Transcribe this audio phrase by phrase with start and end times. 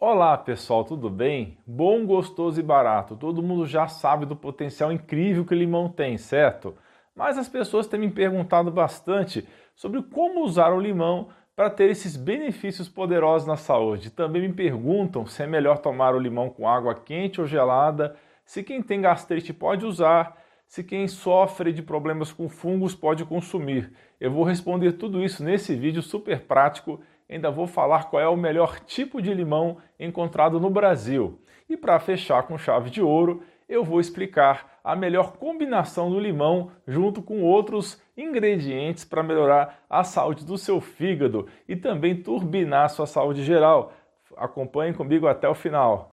[0.00, 1.58] Olá pessoal, tudo bem?
[1.66, 3.16] Bom, gostoso e barato.
[3.16, 6.76] Todo mundo já sabe do potencial incrível que o limão tem, certo?
[7.16, 12.16] Mas as pessoas têm me perguntado bastante sobre como usar o limão para ter esses
[12.16, 14.10] benefícios poderosos na saúde.
[14.10, 18.62] Também me perguntam se é melhor tomar o limão com água quente ou gelada, se
[18.62, 23.92] quem tem gastrite pode usar, se quem sofre de problemas com fungos pode consumir.
[24.20, 28.36] Eu vou responder tudo isso nesse vídeo super prático ainda vou falar qual é o
[28.36, 31.40] melhor tipo de limão encontrado no Brasil.
[31.68, 36.72] E para fechar com chave de ouro, eu vou explicar a melhor combinação do limão
[36.86, 42.88] junto com outros ingredientes para melhorar a saúde do seu fígado e também turbinar a
[42.88, 43.92] sua saúde geral.
[44.36, 46.08] Acompanhe comigo até o final.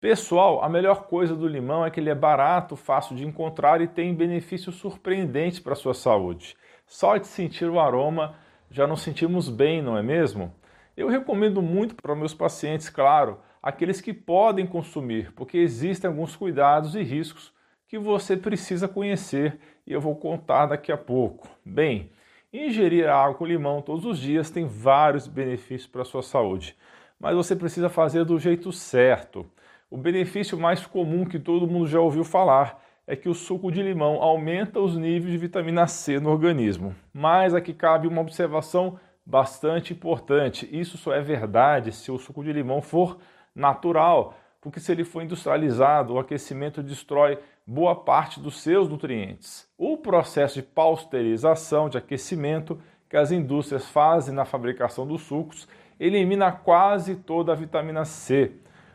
[0.00, 3.86] Pessoal, a melhor coisa do limão é que ele é barato, fácil de encontrar e
[3.86, 6.56] tem benefícios surpreendentes para a sua saúde.
[6.92, 8.34] Só de sentir o aroma
[8.70, 10.52] já nos sentimos bem, não é mesmo?
[10.94, 16.94] Eu recomendo muito para meus pacientes, claro, aqueles que podem consumir, porque existem alguns cuidados
[16.94, 17.50] e riscos
[17.88, 21.48] que você precisa conhecer e eu vou contar daqui a pouco.
[21.64, 22.10] Bem,
[22.52, 26.76] ingerir água com limão todos os dias tem vários benefícios para a sua saúde,
[27.18, 29.46] mas você precisa fazer do jeito certo.
[29.90, 33.82] O benefício mais comum que todo mundo já ouviu falar é que o suco de
[33.82, 36.94] limão aumenta os níveis de vitamina C no organismo.
[37.12, 40.68] Mas aqui cabe uma observação bastante importante.
[40.70, 43.18] Isso só é verdade se o suco de limão for
[43.54, 49.68] natural, porque se ele for industrializado, o aquecimento destrói boa parte dos seus nutrientes.
[49.76, 56.50] O processo de pasteurização, de aquecimento que as indústrias fazem na fabricação dos sucos, elimina
[56.50, 58.52] quase toda a vitamina C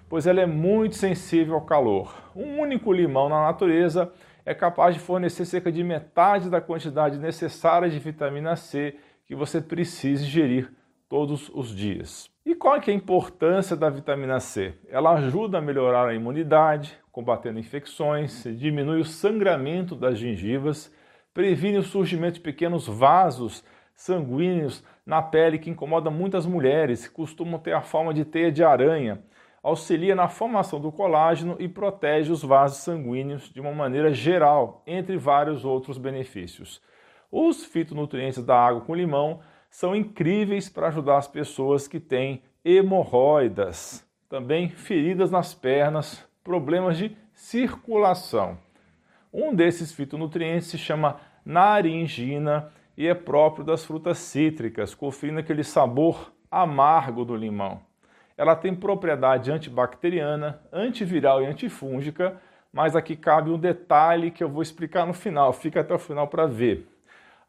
[0.10, 2.14] pois ela é muito sensível ao calor.
[2.36, 4.12] Um único limão na natureza
[4.46, 9.60] é capaz de fornecer cerca de metade da quantidade necessária de vitamina C que você
[9.60, 10.72] precisa ingerir
[11.10, 12.30] todos os dias.
[12.46, 14.74] E qual é, é a importância da vitamina C?
[14.88, 20.90] Ela ajuda a melhorar a imunidade, combatendo infecções, diminui o sangramento das gengivas,
[21.34, 23.64] previne o surgimento de pequenos vasos
[23.94, 28.64] sanguíneos na pele que incomoda muitas mulheres, que costumam ter a forma de teia de
[28.64, 29.22] aranha
[29.68, 35.18] auxilia na formação do colágeno e protege os vasos sanguíneos de uma maneira geral, entre
[35.18, 36.82] vários outros benefícios.
[37.30, 44.08] Os fitonutrientes da água com limão são incríveis para ajudar as pessoas que têm hemorroidas,
[44.30, 48.58] também feridas nas pernas, problemas de circulação.
[49.34, 56.32] Um desses fitonutrientes se chama naringina e é próprio das frutas cítricas, conferindo aquele sabor
[56.50, 57.86] amargo do limão.
[58.38, 62.40] Ela tem propriedade antibacteriana, antiviral e antifúngica,
[62.72, 66.28] mas aqui cabe um detalhe que eu vou explicar no final, fica até o final
[66.28, 66.88] para ver.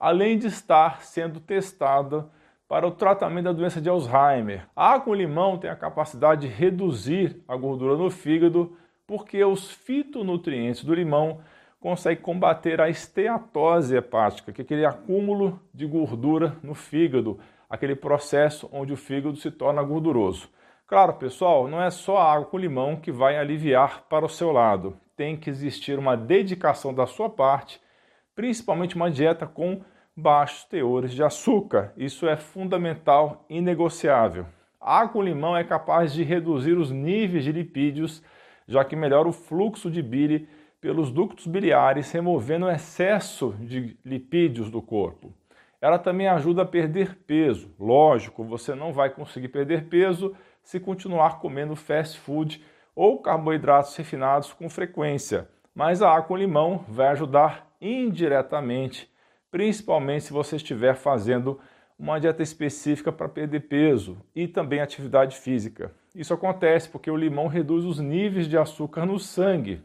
[0.01, 2.27] Além de estar sendo testada
[2.69, 4.67] para o tratamento da doença de Alzheimer.
[4.77, 8.77] A água com limão tem a capacidade de reduzir a gordura no fígado,
[9.07, 11.41] porque os fitonutrientes do limão
[11.81, 17.39] conseguem combater a esteatose hepática, que é aquele acúmulo de gordura no fígado,
[17.71, 20.51] aquele processo onde o fígado se torna gorduroso.
[20.89, 24.51] Claro, pessoal, não é só a água com limão que vai aliviar para o seu
[24.51, 24.97] lado.
[25.15, 27.79] Tem que existir uma dedicação da sua parte,
[28.35, 29.83] principalmente uma dieta com
[30.17, 31.93] baixos teores de açúcar.
[31.95, 34.47] Isso é fundamental e negociável.
[34.81, 38.23] A água com limão é capaz de reduzir os níveis de lipídios,
[38.67, 40.49] já que melhora o fluxo de bile
[40.81, 45.35] pelos ductos biliares, removendo o excesso de lipídios do corpo.
[45.83, 47.75] Ela também ajuda a perder peso.
[47.79, 50.35] Lógico, você não vai conseguir perder peso
[50.69, 52.63] se continuar comendo fast food
[52.95, 59.11] ou carboidratos refinados com frequência, mas a água com limão vai ajudar indiretamente,
[59.51, 61.59] principalmente se você estiver fazendo
[61.99, 65.91] uma dieta específica para perder peso e também atividade física.
[66.15, 69.81] Isso acontece porque o limão reduz os níveis de açúcar no sangue,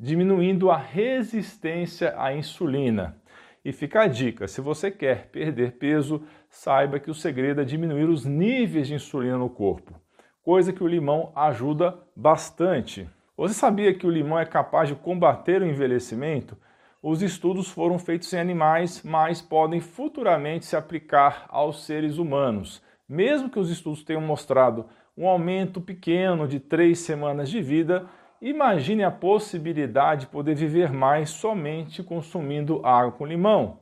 [0.00, 3.14] diminuindo a resistência à insulina.
[3.62, 8.08] E fica a dica: se você quer perder peso, saiba que o segredo é diminuir
[8.08, 10.02] os níveis de insulina no corpo
[10.44, 13.08] coisa que o limão ajuda bastante.
[13.34, 16.56] Você sabia que o limão é capaz de combater o envelhecimento?
[17.02, 22.82] Os estudos foram feitos em animais, mas podem futuramente se aplicar aos seres humanos.
[23.08, 24.86] Mesmo que os estudos tenham mostrado
[25.16, 28.06] um aumento pequeno de três semanas de vida,
[28.40, 33.78] imagine a possibilidade de poder viver mais somente consumindo água com limão.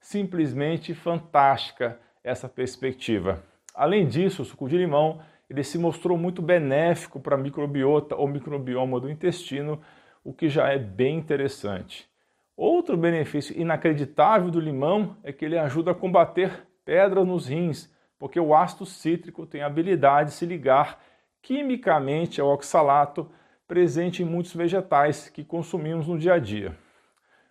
[0.00, 3.42] Simplesmente fantástica essa perspectiva.
[3.74, 8.26] Além disso, o suco de limão ele se mostrou muito benéfico para a microbiota ou
[8.26, 9.80] microbioma do intestino,
[10.24, 12.08] o que já é bem interessante.
[12.56, 18.40] Outro benefício inacreditável do limão é que ele ajuda a combater pedras nos rins, porque
[18.40, 21.00] o ácido cítrico tem a habilidade de se ligar
[21.42, 23.30] quimicamente ao oxalato
[23.68, 26.76] presente em muitos vegetais que consumimos no dia a dia.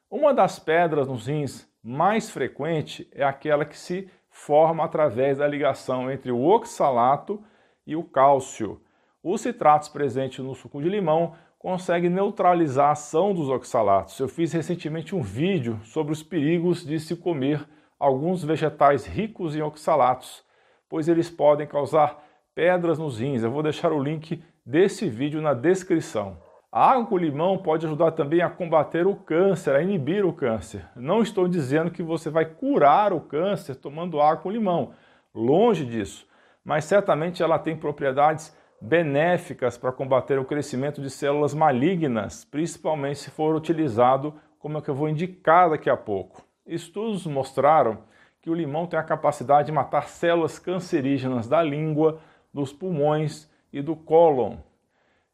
[0.10, 6.12] Uma das pedras nos rins mais frequente é aquela que se forma através da ligação
[6.12, 7.44] entre o oxalato
[7.86, 8.82] e o cálcio.
[9.24, 14.20] Os citratos presentes no suco de limão conseguem neutralizar a ação dos oxalatos.
[14.20, 17.68] Eu fiz recentemente um vídeo sobre os perigos de se comer
[18.00, 20.44] alguns vegetais ricos em oxalatos,
[20.88, 22.24] pois eles podem causar
[22.54, 23.42] pedras nos rins.
[23.42, 26.38] Eu vou deixar o link desse vídeo na descrição.
[26.72, 30.86] A água com limão pode ajudar também a combater o câncer, a inibir o câncer.
[30.96, 34.92] Não estou dizendo que você vai curar o câncer tomando água com limão,
[35.34, 36.28] longe disso,
[36.66, 43.30] mas certamente ela tem propriedades benéficas para combater o crescimento de células malignas, principalmente se
[43.30, 46.44] for utilizado como é que eu vou indicar daqui a pouco.
[46.66, 48.00] Estudos mostraram
[48.42, 52.20] que o limão tem a capacidade de matar células cancerígenas da língua,
[52.52, 54.58] dos pulmões e do cólon.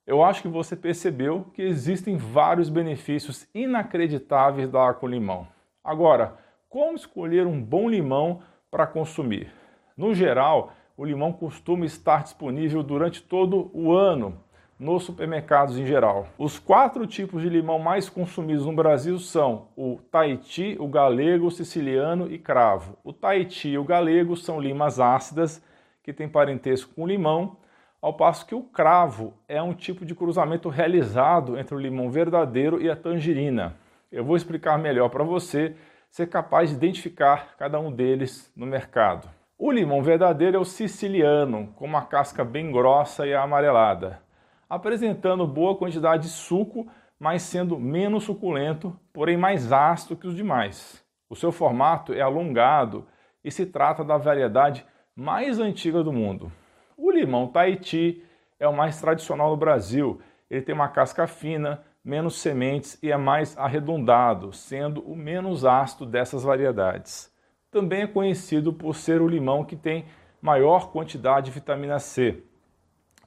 [0.05, 5.47] Eu acho que você percebeu que existem vários benefícios inacreditáveis da água com limão.
[5.83, 6.37] Agora,
[6.67, 9.51] como escolher um bom limão para consumir?
[9.95, 14.37] No geral, o limão costuma estar disponível durante todo o ano
[14.79, 16.27] nos supermercados em geral.
[16.37, 21.51] Os quatro tipos de limão mais consumidos no Brasil são o Tahiti, o galego, o
[21.51, 22.99] siciliano e cravo.
[23.03, 25.59] O Tahiti e o galego são limas ácidas
[26.03, 27.57] que têm parentesco com o limão
[27.99, 32.79] ao passo que o cravo é um tipo de cruzamento realizado entre o limão verdadeiro
[32.79, 33.75] e a tangerina.
[34.11, 35.75] Eu vou explicar melhor para você
[36.11, 39.40] ser capaz de identificar cada um deles no mercado.
[39.63, 44.19] O limão verdadeiro é o siciliano, com uma casca bem grossa e amarelada,
[44.67, 46.87] apresentando boa quantidade de suco,
[47.19, 51.05] mas sendo menos suculento, porém mais ácido que os demais.
[51.29, 53.05] O seu formato é alongado
[53.43, 54.83] e se trata da variedade
[55.15, 56.51] mais antiga do mundo.
[56.97, 58.25] O limão Tahiti
[58.59, 60.19] é o mais tradicional no Brasil.
[60.49, 66.07] Ele tem uma casca fina, menos sementes e é mais arredondado, sendo o menos ácido
[66.07, 67.30] dessas variedades.
[67.71, 70.05] Também é conhecido por ser o limão que tem
[70.41, 72.43] maior quantidade de vitamina C.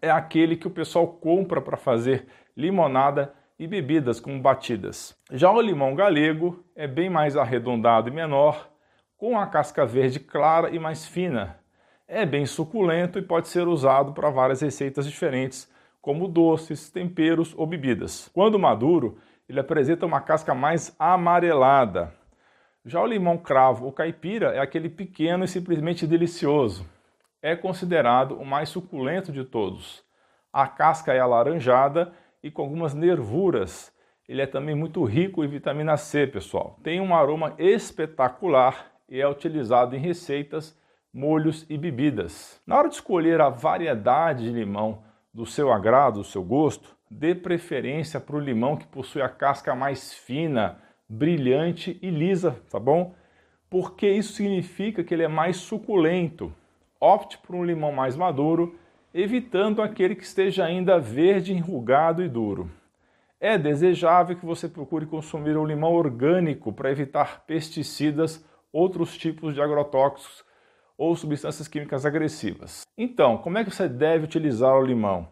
[0.01, 2.27] É aquele que o pessoal compra para fazer
[2.57, 5.17] limonada e bebidas como batidas.
[5.33, 8.71] Já o limão galego é bem mais arredondado e menor,
[9.17, 11.59] com a casca verde clara e mais fina,
[12.07, 17.67] é bem suculento e pode ser usado para várias receitas diferentes, como doces, temperos ou
[17.67, 18.31] bebidas.
[18.35, 19.17] Quando maduro,
[19.49, 22.13] ele apresenta uma casca mais amarelada.
[22.87, 26.87] Já o limão cravo ou caipira é aquele pequeno e simplesmente delicioso.
[27.41, 30.05] É considerado o mais suculento de todos.
[30.53, 33.91] A casca é alaranjada e com algumas nervuras.
[34.29, 36.79] Ele é também muito rico em vitamina C, pessoal.
[36.83, 40.79] Tem um aroma espetacular e é utilizado em receitas
[41.13, 42.61] molhos e bebidas.
[42.67, 47.35] Na hora de escolher a variedade de limão do seu agrado, do seu gosto, dê
[47.35, 53.15] preferência para o limão que possui a casca mais fina, brilhante e lisa, tá bom?
[53.69, 56.53] Porque isso significa que ele é mais suculento.
[57.01, 58.79] Opte por um limão mais maduro,
[59.13, 62.71] evitando aquele que esteja ainda verde, enrugado e duro.
[63.41, 69.61] É desejável que você procure consumir um limão orgânico para evitar pesticidas, outros tipos de
[69.61, 70.45] agrotóxicos
[70.97, 72.83] ou substâncias químicas agressivas.
[72.97, 75.29] Então, como é que você deve utilizar o limão?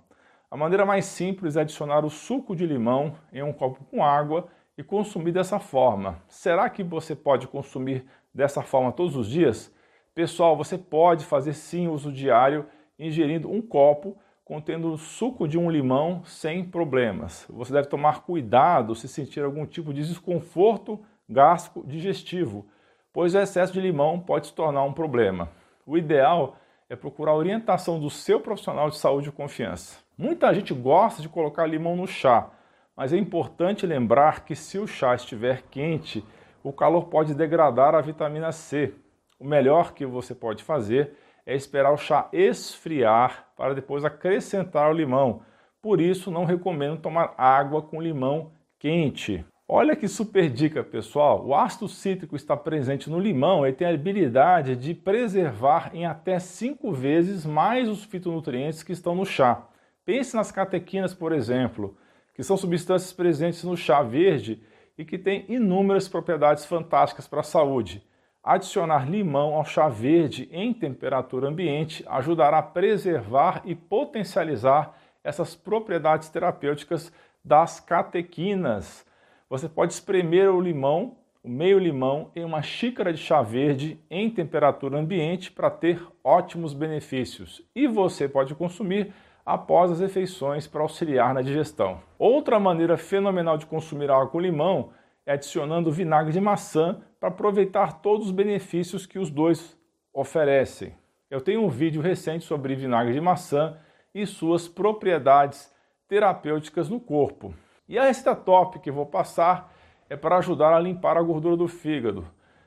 [0.50, 4.48] A maneira mais simples é adicionar o suco de limão em um copo com água
[4.76, 6.22] e consumir dessa forma.
[6.28, 9.72] Será que você pode consumir dessa forma todos os dias?
[10.14, 12.66] Pessoal, você pode fazer sim uso diário
[12.98, 17.46] ingerindo um copo contendo suco de um limão sem problemas.
[17.48, 22.66] Você deve tomar cuidado se sentir algum tipo de desconforto gástrico digestivo
[23.12, 25.48] pois o excesso de limão pode se tornar um problema.
[25.86, 26.56] O ideal
[26.88, 29.98] é procurar a orientação do seu profissional de saúde de confiança.
[30.16, 32.50] Muita gente gosta de colocar limão no chá,
[32.96, 36.24] mas é importante lembrar que se o chá estiver quente,
[36.62, 38.94] o calor pode degradar a vitamina C.
[39.38, 41.12] O melhor que você pode fazer
[41.44, 45.42] é esperar o chá esfriar para depois acrescentar o limão.
[45.80, 49.44] Por isso, não recomendo tomar água com limão quente.
[49.66, 51.44] Olha que super dica, pessoal.
[51.46, 56.38] O ácido cítrico está presente no limão e tem a habilidade de preservar em até
[56.38, 59.66] 5 vezes mais os fitonutrientes que estão no chá.
[60.04, 61.96] Pense nas catequinas, por exemplo,
[62.34, 64.62] que são substâncias presentes no chá verde
[64.96, 68.02] e que têm inúmeras propriedades fantásticas para a saúde.
[68.42, 76.28] Adicionar limão ao chá verde em temperatura ambiente ajudará a preservar e potencializar essas propriedades
[76.28, 77.12] terapêuticas
[77.44, 79.06] das catequinas.
[79.48, 84.30] Você pode espremer o limão o meio limão em uma xícara de chá verde em
[84.30, 87.60] temperatura ambiente para ter ótimos benefícios.
[87.74, 89.12] E você pode consumir
[89.44, 92.00] após as refeições para auxiliar na digestão.
[92.18, 94.90] Outra maneira fenomenal de consumir água com limão
[95.26, 99.78] é adicionando vinagre de maçã para aproveitar todos os benefícios que os dois
[100.12, 100.94] oferecem.
[101.30, 103.76] Eu tenho um vídeo recente sobre vinagre de maçã
[104.14, 105.72] e suas propriedades
[106.06, 107.54] terapêuticas no corpo.
[107.88, 109.72] E a receita top que vou passar
[110.10, 112.26] é para ajudar a limpar a gordura do fígado.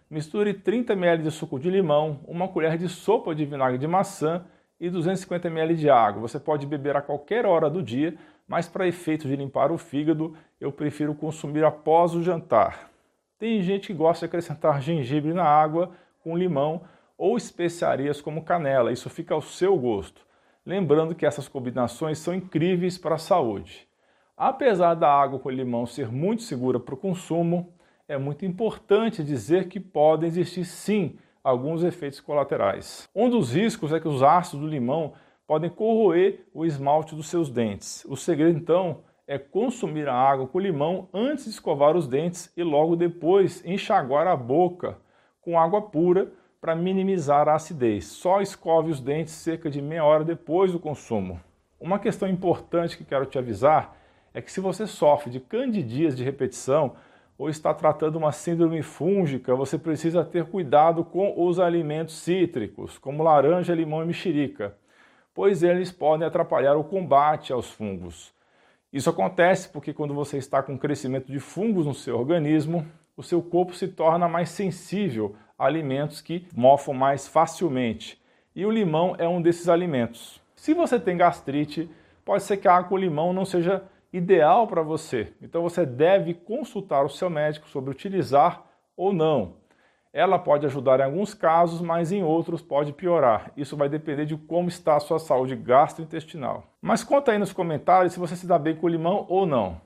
[0.10, 4.46] Misture 30 ml de suco de limão, uma colher de sopa de vinagre de maçã
[4.80, 6.22] e 250 ml de água.
[6.22, 8.16] Você pode beber a qualquer hora do dia,
[8.48, 12.90] mas para efeito de limpar o fígado, eu prefiro consumir após o jantar.
[13.38, 15.92] Tem gente que gosta de acrescentar gengibre na água
[16.24, 16.82] com limão
[17.18, 20.26] ou especiarias como canela, isso fica ao seu gosto.
[20.66, 23.88] Lembrando que essas combinações são incríveis para a saúde.
[24.36, 27.74] Apesar da água com limão ser muito segura para o consumo,
[28.08, 33.08] é muito importante dizer que podem existir sim alguns efeitos colaterais.
[33.16, 35.14] Um dos riscos é que os ácidos do limão
[35.46, 38.04] podem corroer o esmalte dos seus dentes.
[38.10, 42.64] O segredo então é consumir a água com limão antes de escovar os dentes e
[42.64, 44.98] logo depois enxaguar a boca
[45.40, 48.06] com água pura para minimizar a acidez.
[48.06, 51.40] Só escove os dentes cerca de meia hora depois do consumo.
[51.80, 53.96] Uma questão importante que quero te avisar
[54.34, 56.96] é que se você sofre de candidias de repetição
[57.38, 63.24] ou está tratando uma síndrome fúngica, você precisa ter cuidado com os alimentos cítricos, como
[63.24, 64.76] laranja, limão e mexerica,
[65.34, 68.34] pois eles podem atrapalhar o combate aos fungos.
[68.92, 72.88] Isso acontece porque quando você está com crescimento de fungos no seu organismo,
[73.18, 78.22] o seu corpo se torna mais sensível a alimentos que mofam mais facilmente.
[78.56, 80.42] E o limão é um desses alimentos.
[80.56, 81.90] Se você tem gastrite,
[82.24, 83.84] pode ser que a água com limão não seja
[84.16, 85.34] ideal para você.
[85.42, 88.64] Então você deve consultar o seu médico sobre utilizar
[88.96, 89.56] ou não.
[90.14, 93.52] Ela pode ajudar em alguns casos, mas em outros pode piorar.
[93.58, 96.64] Isso vai depender de como está a sua saúde gastrointestinal.
[96.82, 99.82] Mas conta aí nos comentários se você se dá bem com limão ou não.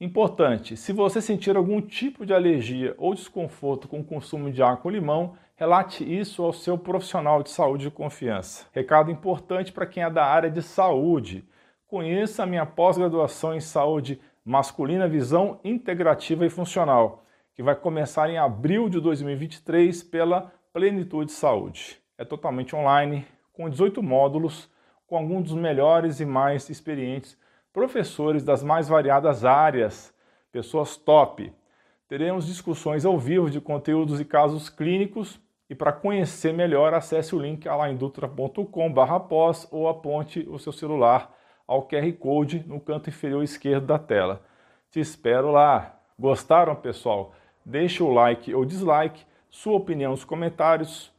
[0.00, 4.78] Importante, se você sentir algum tipo de alergia ou desconforto com o consumo de água
[4.78, 8.66] com limão, relate isso ao seu profissional de saúde de confiança.
[8.72, 11.44] Recado importante para quem é da área de saúde.
[11.86, 18.38] Conheça a minha pós-graduação em saúde masculina, visão integrativa e funcional, que vai começar em
[18.38, 21.98] abril de 2023 pela Plenitude Saúde.
[22.16, 24.70] É totalmente online, com 18 módulos,
[25.06, 27.38] com alguns dos melhores e mais experientes
[27.70, 30.14] professores das mais variadas áreas,
[30.50, 31.52] pessoas top.
[32.08, 35.38] Teremos discussões ao vivo de conteúdos e casos clínicos
[35.68, 42.12] e para conhecer melhor, acesse o link alaindutra.com/pós ou aponte o seu celular ao QR
[42.14, 44.42] Code no canto inferior esquerdo da tela.
[44.90, 45.98] Te espero lá.
[46.18, 47.32] Gostaram, pessoal?
[47.64, 51.12] Deixe o like ou dislike, sua opinião nos comentários.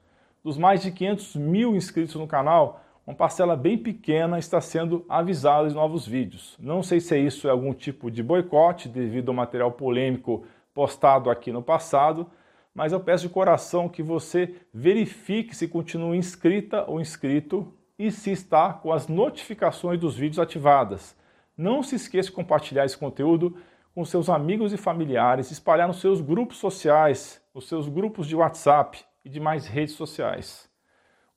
[0.44, 5.68] Dos mais de 500 mil inscritos no canal, uma parcela bem pequena está sendo avisada
[5.68, 6.56] de novos vídeos.
[6.60, 11.52] Não sei se isso é algum tipo de boicote devido ao material polêmico postado aqui
[11.52, 12.30] no passado,
[12.74, 18.32] mas eu peço de coração que você verifique se continua inscrita ou inscrito e se
[18.32, 21.16] está com as notificações dos vídeos ativadas.
[21.58, 23.58] Não se esqueça de compartilhar esse conteúdo
[23.94, 29.04] com seus amigos e familiares, espalhar nos seus grupos sociais, nos seus grupos de WhatsApp
[29.24, 30.70] e demais redes sociais.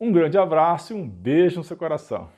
[0.01, 2.29] Um grande abraço e um beijo no seu coração.